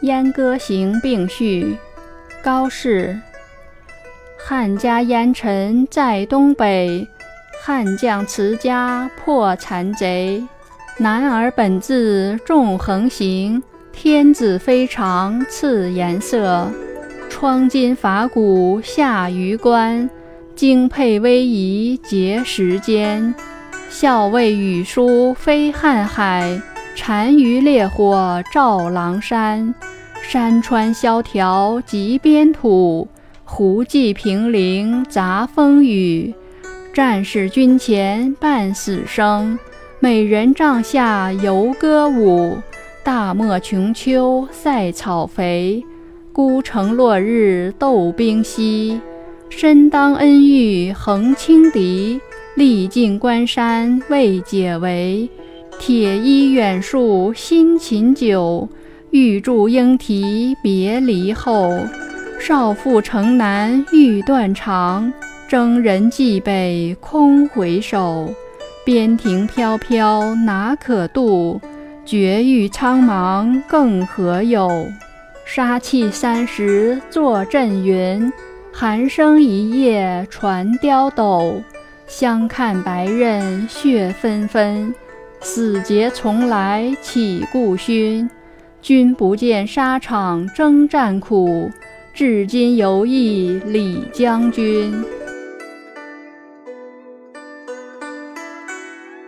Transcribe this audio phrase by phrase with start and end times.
[0.00, 1.76] 燕歌行并序，
[2.42, 3.18] 高适。
[4.38, 7.08] 汉家烟尘在东北，
[7.62, 10.44] 汉将辞家破残贼。
[10.98, 13.62] 男儿本自纵横行，
[13.92, 16.70] 天子非常赐颜色。
[17.30, 20.08] 窗金法鼓下榆关，
[20.54, 23.34] 精佩威仪结时间。
[23.88, 26.60] 校尉羽书飞瀚海，
[26.96, 29.74] 单于烈火照狼山。
[30.22, 33.06] 山川萧条极边土。
[33.44, 36.34] 胡骑凭陵杂风雨，
[36.94, 39.58] 战士军前半死生。
[40.00, 42.56] 美人帐下游歌舞，
[43.04, 45.84] 大漠穷秋塞草肥。
[46.32, 49.00] 孤城落日斗兵稀，
[49.50, 52.18] 身当恩遇横轻敌。
[52.56, 55.28] 历尽关山未解围，
[55.78, 58.68] 铁衣远戍辛勤久。
[59.10, 61.78] 玉柱应啼别离后。
[62.40, 65.12] 少妇城南欲断肠，
[65.48, 68.28] 征人蓟北空回首。
[68.84, 71.60] 边庭飘飘哪可度？
[72.04, 74.86] 绝域苍茫更何有？
[75.46, 78.32] 杀气三十作阵云，
[78.72, 81.62] 寒声一夜传刁斗。
[82.06, 84.94] 相看白刃血纷纷，
[85.44, 88.28] 死节从来岂顾勋？
[88.80, 91.70] 君不见沙场征战苦。
[92.14, 95.04] 至今犹忆李将军。